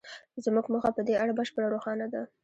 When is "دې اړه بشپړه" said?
1.07-1.67